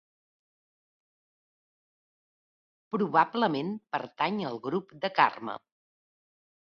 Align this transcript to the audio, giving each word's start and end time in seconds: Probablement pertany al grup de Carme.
Probablement 2.95 3.73
pertany 3.97 4.43
al 4.53 4.59
grup 4.65 4.97
de 5.05 5.13
Carme. 5.21 5.59